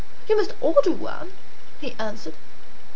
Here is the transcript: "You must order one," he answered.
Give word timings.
"You 0.27 0.35
must 0.35 0.55
order 0.61 0.91
one," 0.91 1.31
he 1.79 1.93
answered. 1.99 2.33